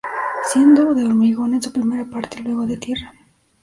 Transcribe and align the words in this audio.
Siendo 0.45 0.95
de 0.95 1.05
hormigón 1.05 1.53
en 1.53 1.61
su 1.61 1.71
primera 1.71 2.05
parte 2.09 2.39
y 2.39 2.41
luego 2.41 2.65
de 2.65 2.75
tierra. 2.75 3.13